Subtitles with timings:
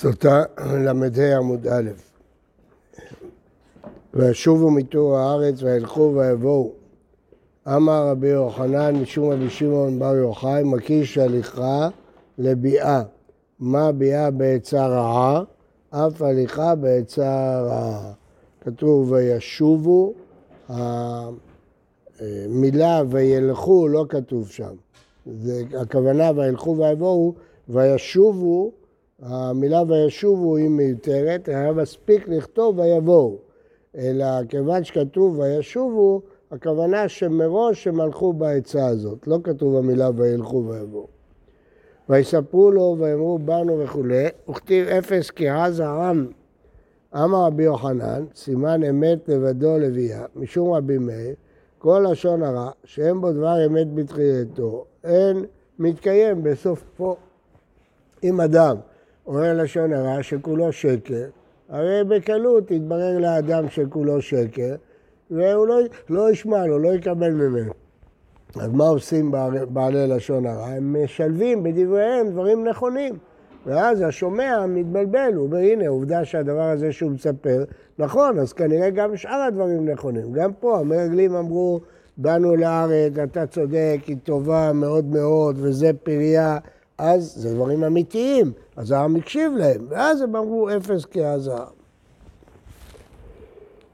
[0.00, 1.90] סוטה ל"ה עמוד א'
[4.14, 6.72] וישובו מתור הארץ וילכו ויבואו.
[7.68, 11.88] אמר רבי יוחנן משום רבי שמעון בר יוחאי מקיש הליכה
[12.38, 13.02] לביאה.
[13.60, 15.42] מה ביאה בעצה רעה?
[15.90, 18.12] אף הליכה בעצה רעה.
[18.60, 20.12] כתוב וישובו,
[22.18, 24.74] המילה וילכו לא כתוב שם.
[25.26, 27.34] זה, הכוונה וילכו ויבואו,
[27.68, 28.72] וישובו
[29.22, 33.36] המילה וישובו היא מיותרת, היה מספיק לכתוב ויבואו.
[33.96, 41.06] אלא כיוון שכתוב וישובו, הכוונה שמראש הם הלכו בעצה הזאת, לא כתוב המילה וילכו ויבואו.
[42.08, 46.26] ויספרו לו ויאמרו באנו וכולי, וכתיב אפס כי עז העם.
[47.14, 51.34] אמר רבי יוחנן, סימן אמת לבדו לביאה, משום רבי מאיר,
[51.78, 55.44] כל לשון הרע, שאין בו דבר אמת בתחילתו, אין
[55.78, 57.16] מתקיים בסוף פה.
[58.24, 58.76] אם אדם
[59.28, 61.24] אומר לשון הרע שכולו שקר,
[61.68, 64.74] הרי בקלות יתברר לאדם שכולו שקר,
[65.30, 67.72] והוא לא, לא ישמע לו, לא יקבל ממנו.
[68.56, 69.32] אז מה עושים
[69.68, 70.66] בעלי לשון הרע?
[70.66, 73.14] הם משלבים בדבריהם דברים נכונים.
[73.66, 77.64] ואז השומע מתבלבל, הוא אומר, הנה, עובדה שהדבר הזה שהוא מספר,
[77.98, 80.32] נכון, אז כנראה גם שאר הדברים נכונים.
[80.32, 81.80] גם פה המרגלים אמרו,
[82.16, 86.58] באנו לארץ, אתה צודק, היא טובה מאוד מאוד, וזה פריה.
[86.98, 91.64] אז זה דברים אמיתיים, אז העם הקשיב להם, ואז הם אמרו אפס כהזר.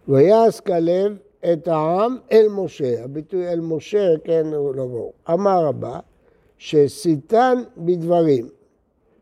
[0.09, 1.17] ויעש כלב
[1.53, 5.13] את העם אל משה, הביטוי אל משה, כן, הוא לא ברור.
[5.31, 6.01] אמר רבה,
[6.59, 8.49] שסיתן בדברים,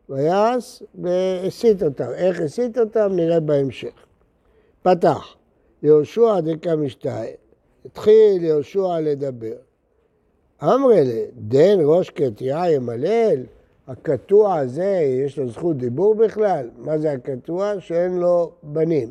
[0.09, 2.09] ויעש והסית אותם.
[2.15, 3.93] איך הסית אותם נראה בהמשך.
[4.81, 5.35] פתח,
[5.83, 7.25] יהושע דקה משתהה,
[7.85, 9.55] התחיל יהושע לדבר.
[10.63, 13.43] אמרי דן ראש קטיה ימלל,
[13.87, 16.69] הקטוע הזה, יש לו זכות דיבור בכלל?
[16.77, 17.73] מה זה הקטוע?
[17.79, 19.09] שאין לו בנים.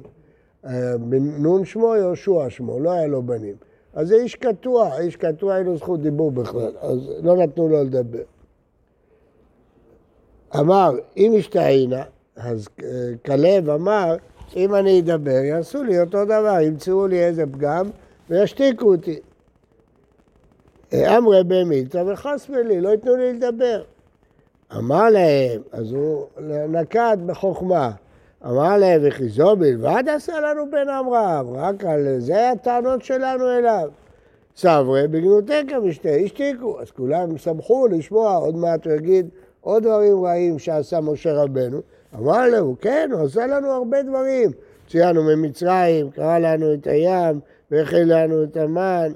[0.67, 0.95] אה,
[1.39, 3.55] נון שמו, יהושע שמו, לא היה לו בנים.
[3.95, 7.85] אז זה איש קטוע, איש קטוע אין לו זכות דיבור בכלל, אז לא נתנו לו
[7.85, 8.23] לדבר.
[10.61, 12.03] אמר, אם השתהינה,
[12.37, 12.89] אז אה,
[13.27, 14.17] כלב אמר,
[14.57, 17.91] אם אני אדבר, יעשו לי אותו דבר, ימצאו לי איזה פגם
[18.31, 19.21] וישתיקו אותי.
[20.93, 23.83] אה, אמרי במילתא וחסמלי, לא ייתנו לי לדבר.
[24.77, 26.27] אמר להם, אז הוא
[26.69, 27.91] נקט בחוכמה,
[28.47, 33.89] אמר להם, וחיזו בלבד עשה לנו בן אמרם, רק על זה הטענות שלנו אליו.
[34.57, 39.29] סברי בגנותקה משתה, השתיקו, אז כולם שמחו לשמוע, עוד מעט הוא יגיד
[39.61, 41.81] עוד דברים רעים שעשה משה רבנו.
[42.15, 44.51] אמר להם, כן, הוא עשה לנו הרבה דברים.
[44.89, 47.41] ציינו ממצרים, קרא לנו את הים,
[47.71, 49.13] והכיל לנו את המן.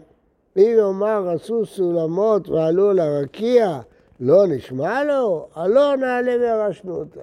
[0.57, 3.81] אם יאמר עשו סולמות ועלו לרקיע,
[4.21, 7.21] לא נשמע לו, הלא נעלה וירשנו אותה.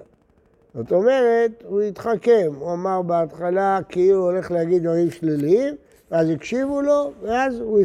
[0.74, 5.74] זאת אומרת, הוא התחכם, הוא אמר בהתחלה כאילו הוא הולך להגיד דברים שליליים,
[6.10, 7.80] ואז הקשיבו לו, ואז הוא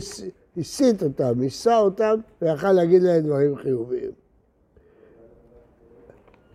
[0.58, 4.12] הסית אותם, ניסה אותם, ויכל להגיד להם דברים חיוביים.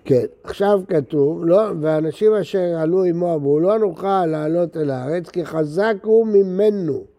[0.04, 5.46] כן, עכשיו כתוב, לא, ואנשים אשר עלו עמו אמרו, לא נוכל לעלות אל הארץ, כי
[5.46, 7.13] חזק הוא ממנו.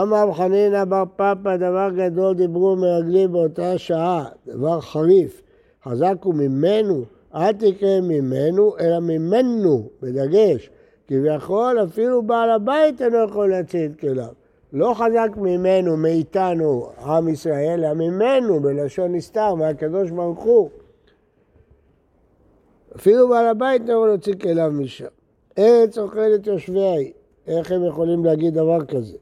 [0.00, 5.42] אמר חנינא בר פפא, דבר גדול דיברו מרגלים באותה שעה, דבר חריף.
[5.84, 7.04] חזק הוא ממנו,
[7.34, 10.70] אל תקרא ממנו, אלא ממנו, בדגש.
[11.08, 14.32] כביכול אפילו בעל הבית אינו יכול להציל את כליו.
[14.72, 20.68] לא חזק ממנו, מאיתנו, עם ישראל, אלא ממנו, בלשון נסתר, מהקדוש ברוך הוא.
[22.96, 25.04] אפילו בעל הבית לא יכול להוציא כליו משם.
[25.58, 26.94] ארץ אוכלת יושביה,
[27.46, 29.16] איך הם יכולים להגיד דבר כזה?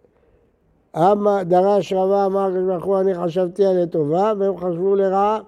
[0.97, 5.41] אמה דרש רבה אמר הקדוש ברוך הוא אני חשבתי על לטובה והם חשבו לרעה.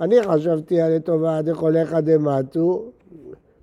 [0.00, 2.84] אני חשבתי על לטובה דכוליך דמתו,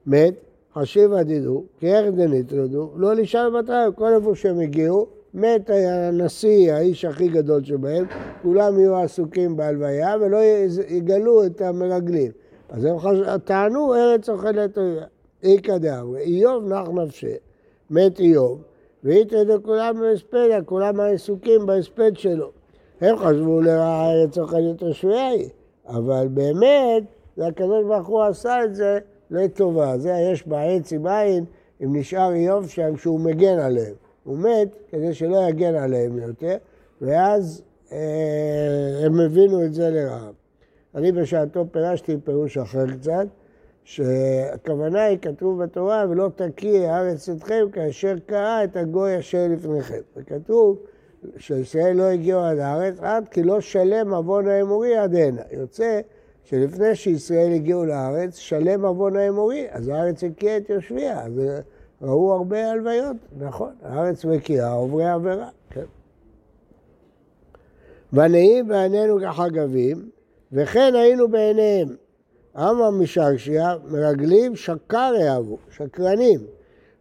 [0.07, 0.33] מת,
[0.73, 7.05] חשיב עדידו, כי איך דניטרדו, לא לשאול בתרם, כל איפה שהם הגיעו, מת הנשיא, האיש
[7.05, 8.05] הכי גדול שבהם,
[8.41, 10.37] כולם יהיו עסוקים בהלוויה ולא
[10.87, 12.31] יגלו את המרגלים.
[12.69, 13.17] אז הם חש...
[13.43, 14.77] טענו ארץ אוכלת.
[15.43, 17.35] איכא דאמרי, איוב נח נפשי,
[17.89, 18.61] מת איוב,
[19.03, 22.51] והתרדו כולם בהספד, כולם העיסוקים בהספד שלו.
[23.01, 25.49] הם חשבו לרעה ארץ אוכלת תושבי
[25.87, 27.03] אבל באמת,
[27.37, 28.99] זה הקדוש ברוך הוא עשה את זה
[29.31, 29.97] לטובה.
[29.97, 31.45] זה יש בעץ עם עין,
[31.83, 33.93] אם נשאר איוב שם, שהוא מגן עליהם.
[34.23, 36.57] הוא מת כדי שלא יגן עליהם יותר,
[37.01, 37.61] ואז
[37.91, 37.97] אה,
[39.05, 40.29] הם הבינו את זה לרעה.
[40.95, 43.27] אני בשעתו פירשתי פירוש אחר קצת,
[43.83, 50.01] שהכוונה היא, כתוב בתורה, ולא תקיא הארץ אתכם כאשר קרא את הגוי אשר לפניכם.
[50.15, 50.77] וכתוב
[51.37, 55.41] שישראל לא הגיעו עד הארץ עד כי לא שלם עוון האמורי עד הנה.
[55.51, 56.01] יוצא
[56.43, 61.41] שלפני שישראל הגיעו לארץ, שלם עוון האמורי, אז הארץ הקיאה את יושביה, אז
[62.01, 65.85] ראו הרבה הלוויות, נכון, הארץ מקיאה, עוברי עבירה, כן.
[68.13, 70.09] ונהי בעינינו כחגבים,
[70.51, 71.87] וכן היינו בעיניהם.
[72.57, 76.39] אמר משרשיה, מרגלים שקר יאהבו, שקרנים.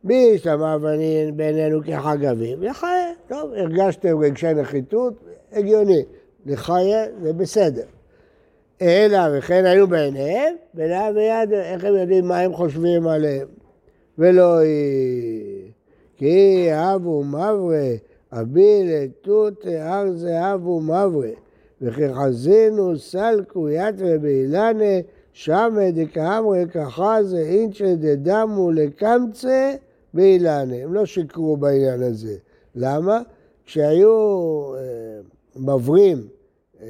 [0.04, 2.62] מי השתמע בנין בעינינו כחגבים?
[2.62, 3.12] לחיה.
[3.28, 5.14] טוב, הרגשתם רגשי נחיתות,
[5.52, 6.04] הגיוני.
[6.46, 7.84] לחיה זה בסדר.
[8.82, 13.48] אלא וכן היו בעיניהם, בלעם ויד, איך הם יודעים מה הם חושבים עליהם?
[14.18, 15.70] ולא היא.
[16.16, 17.94] כי אבו מברה,
[18.32, 21.30] אביל תות הר זהבו מברה,
[21.82, 25.00] וכי חזינו סלקו יתרה באילנה,
[25.32, 29.74] שמא דקאמרי כחזה אינצ'ה דדמו לקמצה
[30.14, 30.76] באילנה.
[30.76, 32.36] הם לא שיקרו בעניין הזה.
[32.74, 33.22] למה?
[33.64, 34.10] כשהיו
[34.74, 34.80] אה,
[35.56, 36.18] מברים
[36.82, 36.86] אה,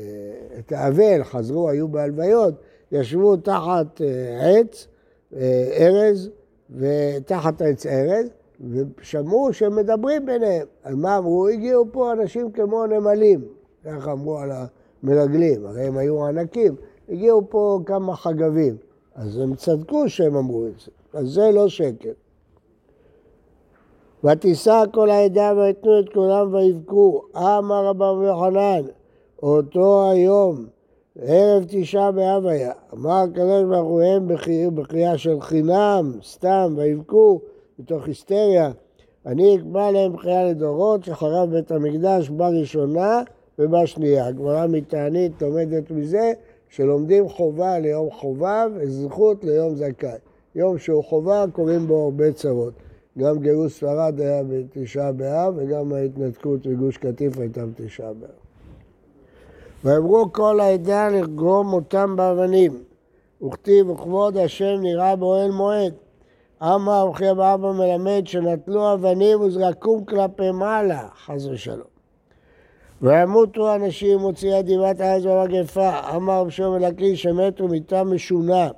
[0.58, 2.54] את האבל, חזרו, היו בהלוויות,
[2.92, 4.86] ישבו תחת אה, עץ,
[5.80, 6.30] ארז,
[6.70, 8.26] ותחת עץ ארז,
[8.70, 10.66] ושמעו שהם מדברים ביניהם.
[10.82, 11.48] על מה אמרו?
[11.48, 13.44] הגיעו פה אנשים כמו נמלים,
[13.84, 14.50] ככה אמרו על
[15.02, 16.74] המרגלים, הרי הם היו ענקים.
[17.10, 18.76] הגיעו פה כמה חגבים,
[19.14, 22.12] אז הם צדקו שהם אמרו את זה, אז זה לא שקר.
[24.24, 28.82] ותישא כל העדה ויתנו את כולם ויבכו, אמר רבי יוחנן,
[29.42, 30.66] אותו היום,
[31.18, 34.28] ערב תשעה באב היה, אמר הקדוש ברוך הוא הם
[34.74, 37.40] בקריאה של חינם, סתם, ויבכו,
[37.78, 38.70] מתוך היסטריה.
[39.26, 43.22] אני אקבע להם בחייה לדורות שחרב בית המקדש בראשונה
[43.58, 44.26] ובשנייה.
[44.26, 46.32] הגמרא מתענית לומדת מזה
[46.70, 50.18] שלומדים חובה ליום חובה וזכות ליום זכאי.
[50.54, 52.72] יום שהוא חובה קוראים בו הרבה צרות.
[53.18, 58.30] גם גירוש ספרד היה בתשעה באב וגם ההתנתקות וגוש קטיף הייתה בתשעה באב.
[59.84, 62.82] ואמרו כל העדה לגרום אותם באבנים.
[63.42, 65.92] וכתיב וכבוד השם נראה באוהל מועד.
[66.62, 71.99] אמר רבי אבא מלמד שנטלו אבנים וזרקום כלפי מעלה, חס ושלום.
[73.02, 75.90] וימותו אנשים מוציאי דיבת הארץ במגפה.
[76.16, 78.68] אמר רבי שמעון לקיש שמתו מיתה משונה.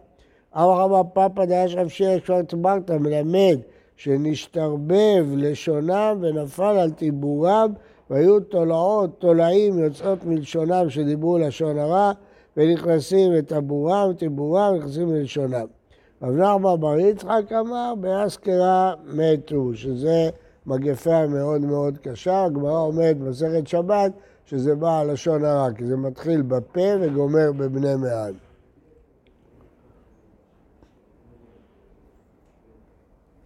[0.57, 3.59] אמר רבא פאפא דאש רב שיר תמרת מלמד
[3.97, 7.73] שנשתרבב לשונם ונפל על טיבורם
[8.11, 12.13] והיו תולעות, תולעים יוצאות מלשונם שדיברו לשון הרע
[12.57, 15.67] ונכנסים לטבורם, טיבורם, נכנסים ללשונם.
[16.23, 20.31] רב נחמן בר יצחק אמר, באסקרה מתו, שזה
[20.67, 22.44] מגפה מאוד מאוד קשה.
[22.44, 24.12] הגמרא אומרת במסכת שבת
[24.47, 28.35] שזה בא על לשון הרע, כי זה מתחיל בפה וגומר בבני מעל.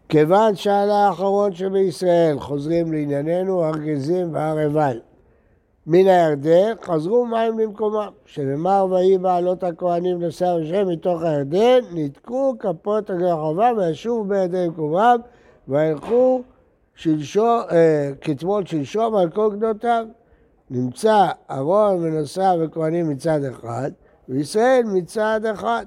[0.08, 5.00] כיוון שעל האחרון שבישראל חוזרים לענייננו, הר גזים והר עיבל.
[5.86, 13.10] מן הירדן חזרו מים למקומם, שנאמר ויהי בעלות הכהנים נשא השם מתוך הירדן, ניתקו כפות
[13.10, 15.16] הגרחבה וישובו בידי מקומם
[15.68, 16.42] וילכו
[16.96, 20.06] שלשום, אה, כתמול שלשום על כל גדותיו.
[20.70, 23.90] נמצא ארון ונשא וכהנים מצד אחד,
[24.28, 25.86] וישראל מצד אחד.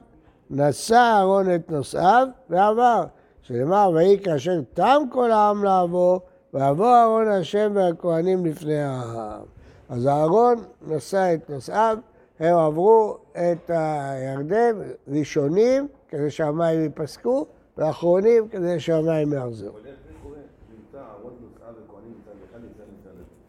[0.50, 3.04] נשא אהרון את נושאיו ועבר.
[3.42, 6.20] שנאמר, ויהי כאשר תם כל העם לעבור,
[6.54, 9.42] ועבור אהרון השם והכהנים לפני העם.
[9.90, 11.98] אז אהרון נשא את נושאיו,
[12.40, 14.76] הם עברו את הירדן
[15.08, 17.46] ראשונים כדי שהמים ייפסקו,
[17.78, 19.74] ואחרונים כדי שהמים יחזרו.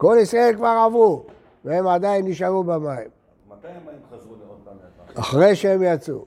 [0.01, 1.23] כל ישראל כבר עברו,
[1.65, 2.89] והם עדיין נשארו במים.
[2.89, 4.75] מתי המים חזרו לעוד פעם?
[5.15, 6.25] אחרי שהם יצאו.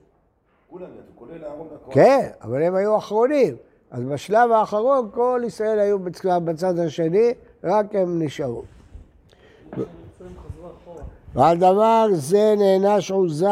[0.70, 1.94] כולם יצאו, כולל אהרון והכהן.
[1.94, 3.56] כן, אבל הם היו אחרונים.
[3.92, 6.00] אז בשלב האחרון כל ישראל היו
[6.46, 8.64] בצד השני, רק הם נשארו.
[11.34, 13.48] ועל דבר זה נענש עוזה,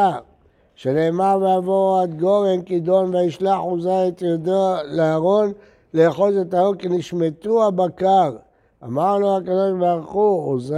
[0.74, 5.52] שנאמר ויבוא עד גורן כידון וישלח עוזה את ידו לאהרון
[5.94, 8.36] לאחוז את האור כי נשמטו הבקר.
[8.84, 10.76] אמר לו הקדוש ברוך הוא, עוזה,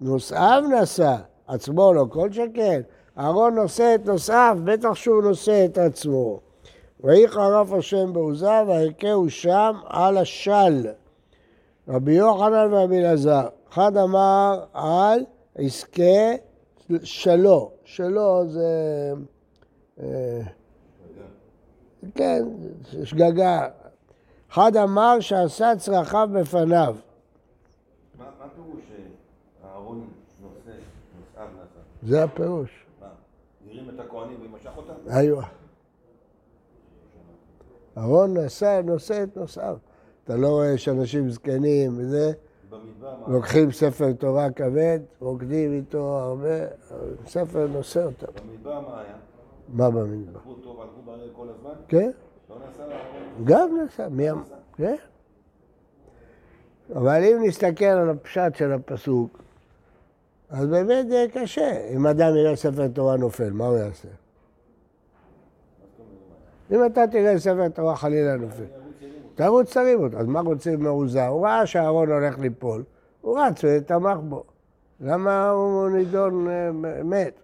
[0.00, 1.16] נושאיו נשא,
[1.46, 2.80] עצמו לא כל שכן.
[3.18, 6.40] אהרון נושא את נושאיו, בטח שהוא נושא את עצמו.
[7.00, 10.86] ויהי חרף השם בעוזה והכהו שם על השל.
[11.88, 16.36] רבי יוחנן ורבי אלעזר, אחד אמר על עסקי
[17.02, 19.12] שלו, שלו זה,
[20.00, 20.40] אה,
[22.14, 22.44] כן,
[23.04, 23.68] שגגה.
[24.52, 26.96] אחד אמר שעשה צרכיו בפניו.
[28.18, 28.80] מה הפירוש
[29.62, 30.08] שאהרון
[30.42, 30.78] נושא,
[31.18, 31.80] נושאיו נשא?
[32.02, 32.86] זה הפירוש.
[33.00, 33.06] מה,
[33.66, 34.92] הרים את הכהנים ומשך אותם?
[35.06, 35.38] היו.
[37.98, 39.76] אהרון נשא, נושא את נושאיו.
[40.24, 42.32] אתה לא רואה שאנשים זקנים וזה?
[43.26, 46.66] לוקחים ספר תורה כבד, רוקדים איתו הרבה,
[47.26, 48.26] ספר נושא אותם.
[48.26, 49.14] במדבר מה היה?
[49.68, 50.38] מה במדבר?
[50.38, 51.70] הלכו טוב, הלכו ברגל כל הזמן?
[51.88, 52.10] כן,
[52.50, 52.98] לא נעשה?
[53.44, 54.42] גם נסע, מי אמר?
[54.76, 54.96] כן.
[56.94, 59.42] אבל אם נסתכל על הפשט של הפסוק,
[60.50, 61.88] אז באמת זה קשה.
[61.88, 64.08] אם אדם יראה ספר תורה נופל, מה הוא יעשה?
[66.70, 68.64] אם אתה תראה ספר תורה חלילה נופל,
[69.34, 70.18] תרוץ תרים אותו.
[70.18, 71.26] אז מה רוצים מעוזה?
[71.26, 72.84] הוא ראה שהארון הולך ליפול,
[73.20, 74.44] הוא רץ ותמך בו.
[75.00, 76.70] למה הוא נידון אה,
[77.04, 77.34] מת?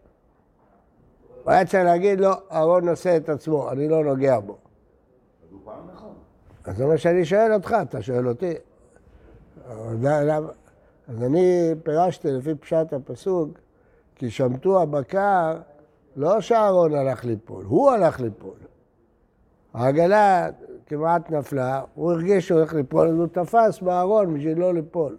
[1.44, 4.56] הוא היה צריך להגיד לו, אהרון נושא את עצמו, אני לא נוגע בו.
[5.94, 6.12] נכון.
[6.64, 8.54] אז זה מה שאני שואל אותך, אתה שואל אותי.
[11.08, 13.48] אז אני פירשתי לפי פשט הפסוק,
[14.14, 15.56] כי שמטו הבקר,
[16.16, 18.56] לא שאהרון הלך ליפול, הוא הלך ליפול.
[19.74, 20.48] העגלה
[20.86, 25.16] כמעט נפלה, הוא הרגיש שהוא הולך ליפול, אז הוא תפס בארון בשביל לא ליפול.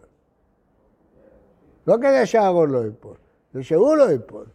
[1.88, 3.16] לא כדי שאהרון לא ייפול,
[3.54, 4.46] זה שהוא לא ייפול,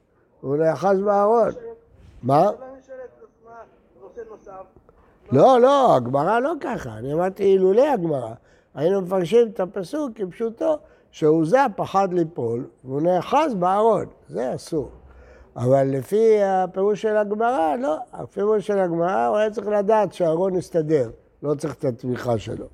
[0.41, 1.51] הוא נאחז בארון.
[2.23, 2.51] מה?
[5.33, 6.99] לא, לא, הגמרא לא ככה.
[6.99, 8.35] אני אמרתי אילולי הגמרא.
[8.75, 10.79] היינו מפרשים את הפסוק כפשוטו,
[11.11, 14.07] שעוזה פחד ליפול, והוא נאחז בארון.
[14.29, 14.91] זה אסור.
[15.57, 17.97] אבל לפי הפירוש של הגמרא, לא.
[18.13, 21.11] הפירוש של הגמרא, הוא היה צריך לדעת שהארון יסתדר,
[21.43, 22.67] לא צריך את התמיכה שלו.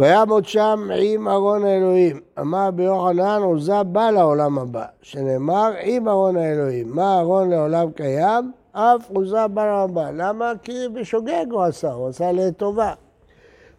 [0.00, 2.20] ויעמוד שם עם ארון האלוהים.
[2.40, 6.96] אמר רבי יוחנן, עוזה בא לעולם הבא, שנאמר עם ארון האלוהים.
[6.96, 8.52] מה ארון לעולם קיים?
[8.72, 10.10] אף עוזה בא לעולם הבא.
[10.10, 10.52] למה?
[10.62, 12.92] כי בשוגג הוא עשה, הוא עשה לטובה.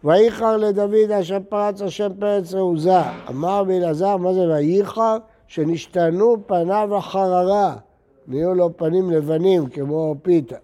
[0.04, 3.00] וייחר לדוד אשר פרץ השם פרץ רעוזה.
[3.28, 5.16] אמר רבי אלעזר, מה זה וייחר?
[5.46, 7.76] שנשתנו פניו החררה.
[8.26, 10.56] נהיו לו פנים לבנים כמו פיתה.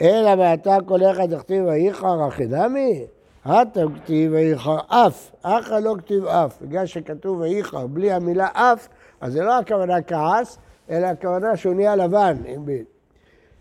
[0.00, 3.04] אלא ואתה כל אחד הכתיב וייחר החינמי?
[3.44, 6.62] הטם כתיב וייחר אף, אחא לא כתיב אף.
[6.62, 8.88] בגלל שכתוב וייחר בלי המילה אף,
[9.20, 10.58] אז זה לא הכוונה כעס,
[10.90, 12.84] אלא הכוונה שהוא נהיה לבן, בין.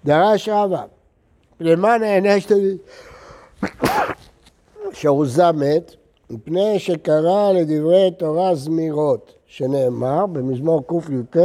[0.05, 0.83] דרש רבא,
[1.59, 2.77] למה נענש דוד?
[4.95, 5.95] שעוזה מת,
[6.29, 11.37] מפני שקרא לדברי תורה זמירות, שנאמר במזמור קי"ט,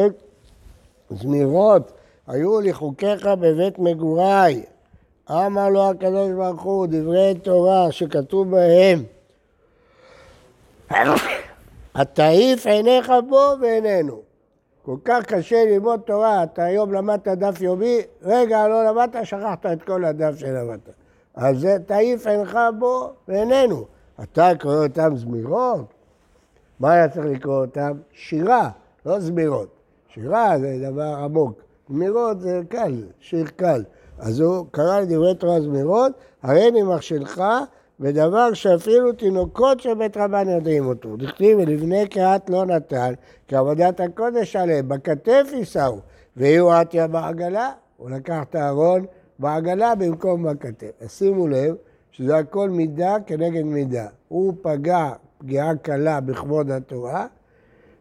[1.10, 1.92] זמירות
[2.26, 4.62] היו לחוקיך בבית מגוריי.
[5.30, 9.04] אמר לו הקדוש ברוך הוא, דברי תורה שכתוב בהם,
[11.94, 14.20] התעיף עיניך בו ואיננו.
[14.82, 19.82] כל כך קשה ללמוד תורה, אתה היום למדת דף יומי, רגע לא למדת, שכחת את
[19.82, 20.99] כל הדף שלמדת.
[21.40, 23.84] אז זה תעיף עינך בו ואיננו.
[24.22, 25.84] אתה קורא אותם זמירות?
[26.80, 27.92] מה היה צריך לקרוא אותם?
[28.12, 28.70] שירה,
[29.06, 29.68] לא זמירות.
[30.08, 31.62] שירה זה דבר עמוק.
[31.88, 33.84] זמירות זה קל, שיר קל.
[34.18, 37.42] אז הוא קרא לדברי תורה זמירות, הריני מחשלך,
[38.00, 41.16] ודבר שאפילו תינוקות של בית רבן יודעים אותו.
[41.16, 43.14] דכתיב ולבני קהת לא נתן,
[43.48, 45.98] כי עבודת הקודש עליהם, בכתף יישאו,
[46.36, 49.06] ויהיו עטיה בעגלה, הוא לקח את הארון
[49.40, 50.90] בעגלה במקום בכתף.
[51.00, 51.74] אז שימו לב
[52.12, 54.06] שזה הכל מידה כנגד מידה.
[54.28, 57.26] הוא פגע פגיעה קלה בכבוד התורה,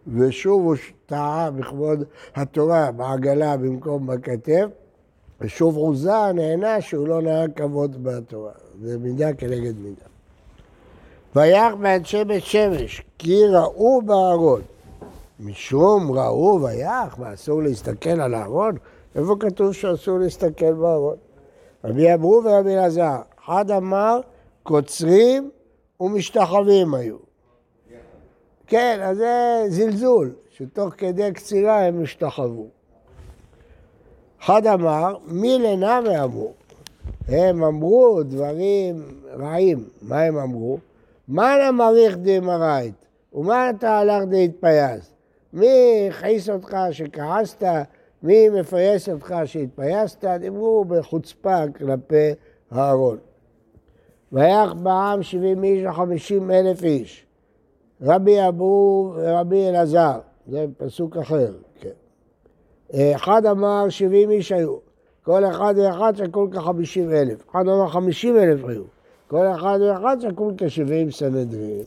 [0.08, 2.03] ושוב הוא טעה בכבוד
[2.36, 4.65] התורה בעגלה במקום בכתף,
[5.41, 8.51] ושוב עוזה נהנה שהוא לא נהג כבוד בתורה.
[8.81, 10.05] זה מידה כנגד מידה.
[11.36, 14.62] ויח מאנשי בית שמש, כי ראו בארון.
[15.39, 18.75] משום ראו ויח, מה אסור להסתכל על הארון?
[19.15, 21.15] איפה כתוב שאסור להסתכל בארון?
[21.83, 24.19] רבי אבהו ורבי אלעזר, אחד אמר
[24.63, 25.50] קוצרים
[26.00, 27.17] ומשתחווים היו.
[28.67, 32.67] כן, אז זה זלזול, שתוך כדי קצירה הם השתחוו.
[34.41, 36.53] אחד אמר, מילי נמי אמור?
[37.27, 39.03] הם אמרו דברים
[39.38, 39.89] רעים.
[40.01, 40.77] מה הם אמרו?
[41.27, 43.05] מאן אמריך דאמרית?
[43.34, 45.13] ומאן אתא עלך דאיפייסת?
[45.53, 47.63] מי הכעיס אותך שכעסת?
[48.23, 50.25] מי מפייס אותך שהתפייסת?
[50.25, 52.31] דיברו בחוצפה כלפי
[52.71, 53.17] הארון.
[54.31, 57.25] ויח בעם שבעים איש וחמישים אלף איש.
[58.01, 61.89] רבי אבו ורבי אלעזר, זה פסוק אחר, כן.
[63.15, 64.77] אחד אמר שבעים איש היו,
[65.23, 67.49] כל אחד ואחד שקול כחמישים אלף.
[67.51, 68.83] אחד אמר חמישים אלף היו,
[69.27, 71.83] כל אחד ואחד שקול כשבעים סנהדרין.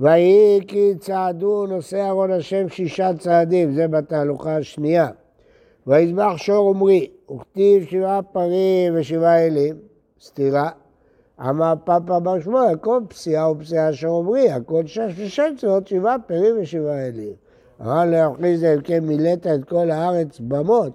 [0.00, 5.08] ויהי כי צעדו נושאי ארון השם שישה צעדים, זה בתהלוכה השנייה.
[5.88, 9.76] ויזבח שור עמרי, וכתיב שבעה פרים ושבעה אלים,
[10.20, 10.70] סתירה.
[11.40, 16.56] אמר פאפה בר שמואל, כל פסיעה ופסיעה שור עמרי, הכל שש ושש צורות, שבעה פרים
[16.60, 17.32] ושבעה אלים.
[17.80, 20.92] אמר חיסדא, אם כן מילאת את כל הארץ במות,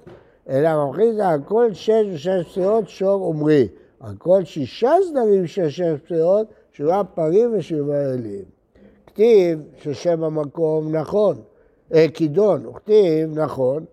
[0.49, 3.67] אלא חיסדא, הכל שש ושש פסיעות שור עמרי.
[4.01, 8.43] הכל שישה סדרים של שש פסיעות, שבעה פרים ושבעה אלים.
[9.07, 11.35] כתיב ששם המקום נכון,
[11.93, 13.85] אה, כידון, וכתיב נכון,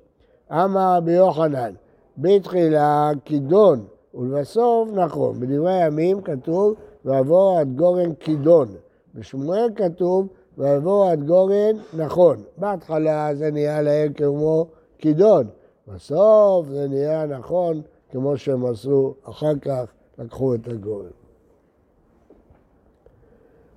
[0.53, 1.73] אמר רבי יוחנן,
[2.19, 5.41] בתחילה כידון, ולבסוף נכון.
[5.41, 8.69] בדברי הימים כתוב, ויבוא עד גורן כידון.
[9.15, 10.27] בשמואל כתוב,
[10.59, 12.43] ויבוא עד גורן נכון.
[12.59, 14.67] בהתחלה זה נהיה להם כמו
[14.99, 15.47] כידון,
[15.89, 19.85] בסוף זה נהיה נכון כמו שהם עשו, אחר כך
[20.19, 21.11] לקחו את הגורן.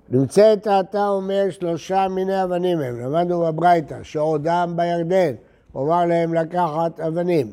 [0.08, 5.34] נמצאת אתה אומר שלושה מיני אבנים הם, למדנו בברייתא, שעודם בירדן,
[5.74, 7.52] הוא אמר להם לקחת אבנים.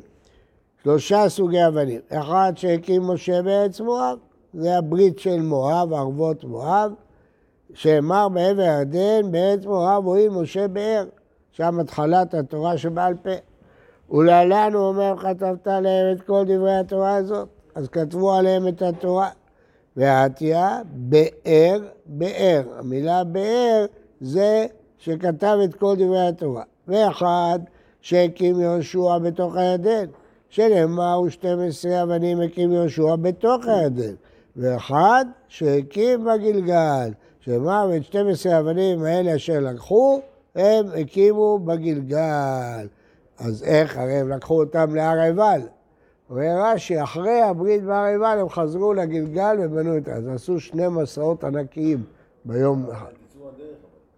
[0.84, 4.18] שלושה סוגי אבנים, אחד שהקים משה בארץ מואב,
[4.54, 6.92] זה הברית של מואב, ערבות מואב,
[7.74, 11.06] שאמר בעבר הירדן, בארץ מואב רואים משה באר,
[11.52, 13.30] שם התחלת התורה שבעל פה.
[14.12, 19.30] ולהלן הוא אומר, כתבת להם את כל דברי התורה הזאת, אז כתבו עליהם את התורה.
[19.98, 22.64] ועטיה, באר, באר.
[22.80, 23.86] המילה באר
[24.22, 24.66] זה
[24.98, 26.64] שכתב את כל דברי התורה.
[26.88, 27.60] ואחד
[28.02, 30.06] שהקים יהושע בתוך הירדן,
[30.50, 34.14] שנאמר הוא 12 אבנים הקים יהושע בתוך הירדן.
[34.56, 40.22] ואחד שהקים בגלגל, שנאמר את 12 האבנים האלה אשר לקחו,
[40.56, 42.88] הם הקימו בגלגל.
[43.40, 43.98] אז איך?
[43.98, 45.62] הרי הם לקחו אותם להר עיבל.
[46.30, 50.14] אומר רש"י, אחרי הברית בהר עיבל הם חזרו לגלגל ובנו את זה.
[50.14, 52.04] אז עשו שני מסעות ענקיים
[52.46, 53.12] ביום אחד.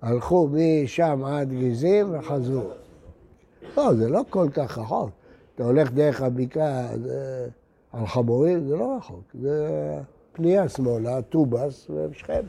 [0.02, 2.62] הלכו משם עד גזים וחזרו.
[3.78, 5.10] לא, זה לא כל כך רחוק.
[5.56, 7.48] אתה הולך דרך הבקעה, זה...
[7.94, 9.24] על חמורים, זה לא רחוק.
[9.42, 9.68] זה
[10.34, 12.42] פנייה שמאלה, טובס ושכם.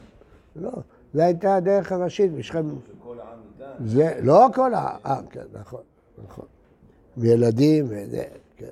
[0.56, 0.70] לא,
[1.14, 2.68] זו הייתה הדרך הראשית בשכם.
[3.20, 3.38] העם.
[3.84, 4.96] זה לא כל ה...
[5.06, 5.82] אה, כן, נכון,
[6.24, 6.44] נכון.
[7.16, 8.24] וילדים וזה,
[8.56, 8.66] כן.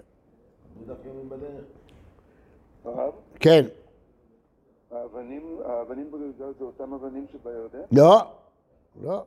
[3.40, 3.64] כן,
[4.90, 7.78] האבנים, האבנים בגלגל זה אותם אבנים שבירדן?
[7.92, 8.22] לא,
[9.02, 9.24] לא.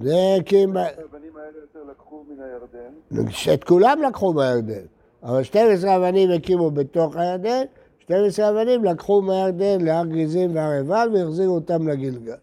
[0.00, 0.72] זה הקים...
[0.72, 3.24] ב- האבנים האלה יותר לקחו מן הירדן,
[3.54, 4.84] את כולם לקחו מהירדן,
[5.22, 7.64] אבל 12 אבנים הקימו בתוך הירדן,
[7.98, 12.34] 12 אבנים לקחו מהירדן להר גריזים והר עיבל והחזירו אותם לגלגל.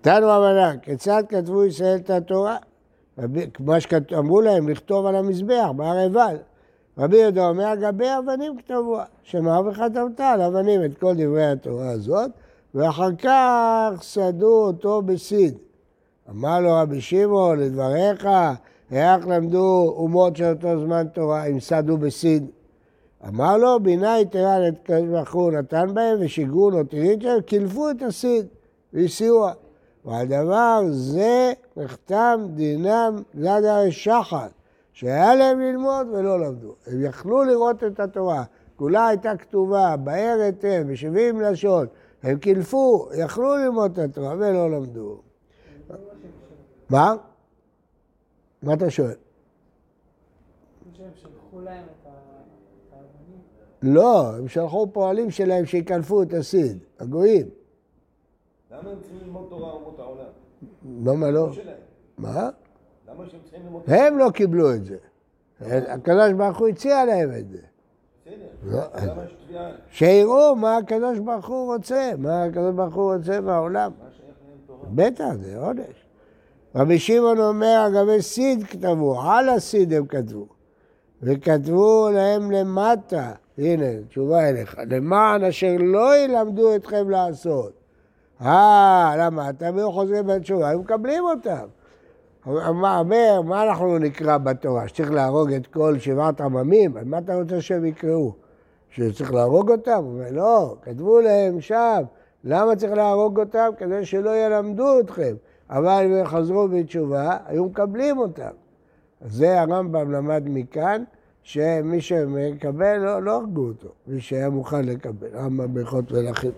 [0.00, 2.56] תנו אמנה, כיצד כתבו ישראל את התורה?
[3.60, 6.36] מה שאמרו להם, לכתוב על המזבח, בהר עיבל.
[6.98, 12.30] רבי יהודה אומר, גבי אבנים כתבו, שמע וכתבת על אבנים את כל דברי התורה הזאת,
[12.74, 15.58] ואחר כך סדו אותו בסיד.
[16.30, 18.28] אמר לו רבי שמעון, לדבריך,
[18.92, 22.50] איך למדו אומות של אותו זמן תורה, אם סדו בסיד?
[23.28, 28.02] אמר לו, בינה יתרה לקדוש ברוך הוא נתן בהם, ושיגרו לו טירית שלהם, קילפו את
[28.02, 28.46] הסיד,
[28.92, 29.52] והסיעוה.
[30.04, 34.50] והדבר זה נחתם דינם גד הרי שחת,
[34.92, 36.74] שהיה להם ללמוד ולא למדו.
[36.86, 38.44] הם יכלו לראות את התורה,
[38.76, 41.86] כולה הייתה כתובה, באר היטב, בשבעים לשון.
[42.22, 45.31] הם קילפו, יכלו ללמוד את התורה ולא למדו.
[46.92, 47.14] מה?
[48.62, 49.14] מה אתה שואל?
[53.82, 57.46] לא, הם שלחו פועלים שלהם שיקלפו את הסיד, הגויים.
[58.70, 60.24] למה הם צריכים ללמוד תורה אומות העולם?
[61.04, 61.46] למה לא?
[61.46, 61.76] לא שלהם.
[62.18, 62.50] מה?
[63.08, 64.96] למה שהם צריכים ללמוד הם לא קיבלו את זה.
[65.60, 67.60] הקדוש ברוך הוא הציע להם את זה.
[68.64, 68.82] לא.
[69.90, 73.92] שיראו מה הקדוש ברוך הוא רוצה, מה הקדוש ברוך הוא רוצה מהעולם.
[73.98, 74.88] מה שייך להם תורה?
[74.94, 76.01] בטח, זה עונש.
[76.74, 80.46] רבי שמעון אומר, אגבי סיד כתבו, על הסיד הם כתבו.
[81.22, 87.72] וכתבו להם למטה, הנה, תשובה אליך, למען אשר לא ילמדו אתכם לעשות.
[88.42, 89.50] אה, למה?
[89.50, 91.66] אתם היו חוזרים בתשובה, היו מקבלים אותם.
[92.46, 93.02] אומר,
[93.42, 94.88] מה אנחנו נקרא בתורה?
[94.88, 96.96] שצריך להרוג את כל שבעת עממים?
[97.04, 98.32] מה אתה רוצה שהם יקראו?
[98.90, 100.04] שצריך להרוג אותם?
[100.30, 102.02] לא, כתבו להם שם,
[102.44, 103.68] למה צריך להרוג אותם?
[103.78, 105.34] כדי שלא ילמדו אתכם.
[105.72, 108.50] אבל אם הם חזרו בתשובה, היו מקבלים אותם.
[109.20, 111.04] זה הרמב"ם למד מכאן,
[111.42, 115.28] שמי שמקבל, לא, לא הרגו אותו, מי שהיה מוכן לקבל.
[115.34, 116.48] רמב"ם ברכות ולכן.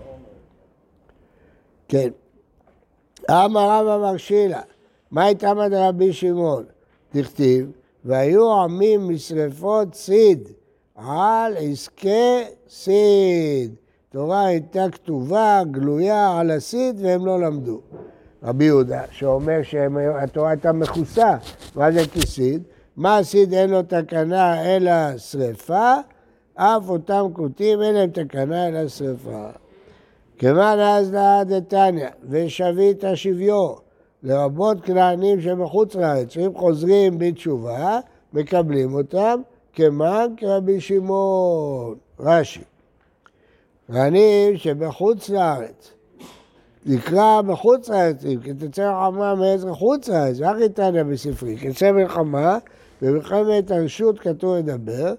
[1.88, 2.08] כן.
[3.30, 4.60] אמר רב אמר שילה,
[5.10, 6.64] מה איתם עד רבי שמעון?
[7.14, 7.70] דכתיב,
[8.04, 10.48] והיו עמים משרפות סיד
[10.94, 13.74] על עסקי סיד.
[14.10, 17.80] תורה הייתה כתובה, גלויה על הסיד, והם לא למדו.
[18.44, 21.36] רבי יהודה, שאומר שהתורה הייתה מכוסה,
[21.74, 22.62] מה זה כסיד?
[22.96, 25.94] מה הסיד אין לו תקנה אלא שרפה,
[26.54, 29.46] אף אותם כותים אין להם תקנה אלא שרפה.
[30.38, 33.74] כמאן אז נאה דתניא, ושבית שביו,
[34.22, 38.00] לרבות כנענים שבחוץ לארץ, שאם חוזרים בתשובה,
[38.32, 39.40] מקבלים אותם,
[39.72, 42.60] כמאן כרבי שמעון, רש"י.
[43.86, 45.93] כנענים שבחוץ לארץ,
[46.86, 52.58] נקרא בחוץ לארץ, כי תצא מלחמה מארץ חוץ לארץ, רק איתניה בספרי, כי תצא מלחמה
[53.02, 55.14] במלחמת הרשות כתוב לדבר,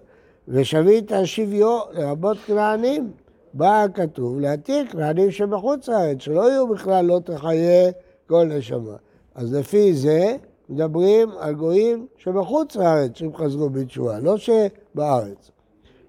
[0.48, 3.12] ושבית השביו לרבות כנענים.
[3.54, 7.92] בא כתוב להתיר כנענים שבחוץ לארץ, שלא יהיו בכלל לא תחיה
[8.28, 8.96] כל נשמה.
[9.36, 10.36] אז לפי זה
[10.70, 15.52] מדברים על גויים שבחוץ לארץ שהם חזרו בתשובה, לא שבארץ.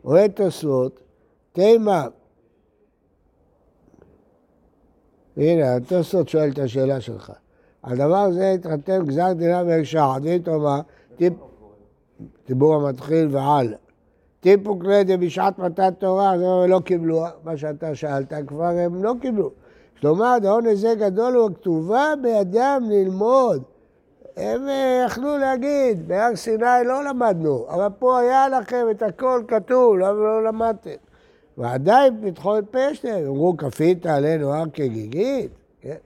[0.03, 1.01] רואה תוספות,
[1.53, 2.07] תימה.
[5.37, 7.33] הנה, התוספות שואל את השאלה שלך.
[7.85, 10.81] הדבר הזה התחתן גזר דינה והרשעת, והיא תאמר,
[12.47, 13.75] דיבור המתחיל ועל.
[14.41, 19.13] טיפוק לדה בשעת מתן תורה, אז הם לא קיבלו, מה שאתה שאלת, כבר הם לא
[19.21, 19.51] קיבלו.
[20.01, 23.63] כלומר, העונש זה גדול הוא הכתובה בידם ללמוד.
[24.37, 29.97] הם אה, יכלו להגיד, בהר סיני לא למדנו, אבל פה היה לכם את הכל כתוב,
[29.97, 30.91] למה לא למדתם?
[31.59, 35.51] ועדיין פתחו את פה שלהם, אמרו, כפית עלינו הר כגיגית?
[35.81, 35.97] כן.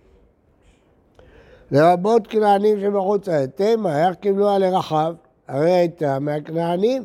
[1.70, 3.50] לרבות כנענים שבחוץ לארץ.
[3.54, 5.14] תימה, איך קיבלו על רחב?
[5.48, 7.02] הרי הייתה מהכנענים.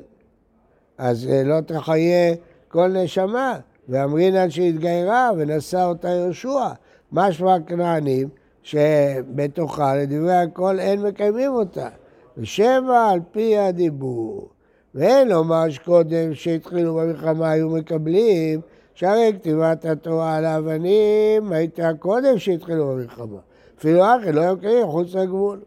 [0.98, 2.36] אז אה, לא תחיה
[2.68, 3.60] כל נשמה.
[3.90, 6.68] ואמרינן שהתגיירה ונשא אותה יהושע.
[7.12, 8.30] משמע הכנענים
[8.64, 11.90] שבתוכה לדברי הכל אין מקיימים אותה.
[12.38, 14.50] ושבע על פי הדיבור.
[14.96, 18.62] ואין לומר שקודם שהתחילו במלחמה היו מקבלים,
[18.94, 23.40] שהרי כתיבת התורה על האבנים הייתה קודם שהתחילו במלחמה.
[23.80, 25.60] אפילו אחרי לא היו מקיימים חוץ לגבול.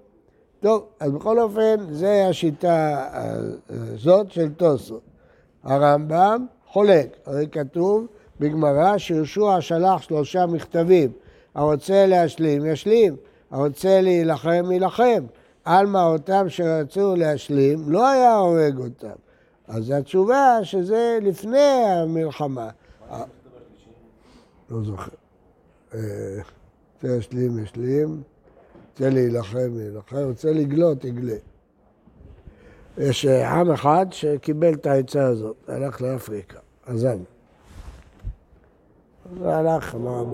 [0.60, 3.06] טוב, אז בכל אופן, זה השיטה
[3.68, 5.00] הזאת של טוסות.
[5.64, 8.06] הרמב"ם חולק, הרי כתוב
[8.40, 11.10] בגמרא שיהושע שלח שלושה מכתבים,
[11.54, 13.16] הרוצה להשלים, ישלים,
[13.50, 15.24] הרוצה להילחם, יילחם.
[15.68, 19.16] עלמא אותם שרצו להשלים, לא היה הורג אותם.
[19.68, 22.70] אז התשובה שזה לפני המלחמה.
[24.70, 25.10] לא זוכר.
[25.94, 26.00] אה,
[26.94, 28.22] רוצה להשלים, ישלים,
[28.90, 31.36] רוצה להילחם, יילחם, רוצה לגלות, יגלה.
[32.98, 37.18] יש אה, עם אחד שקיבל את העצה הזאת, הלך לאפריקה, עזב.
[39.94, 40.24] אמר,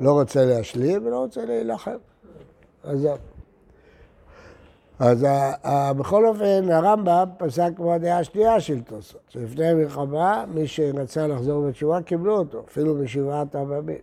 [0.00, 1.96] לא רוצה להשלים ולא רוצה להילחם,
[2.82, 3.16] עזב.
[5.04, 5.26] אז
[5.96, 12.02] בכל אופן, הרמב"ם פסק כמו הדעה השנייה של תוספות, שלפני המלחמה, מי שרצה לחזור בתשובה,
[12.02, 13.98] קיבלו אותו, אפילו בשבעת העממים.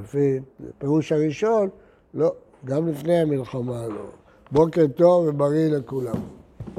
[0.00, 1.68] לפי הפירוש הראשון,
[2.14, 2.32] לא,
[2.64, 4.04] גם לפני המלחמה לא.
[4.52, 6.20] בוקר טוב ובריא לכולם.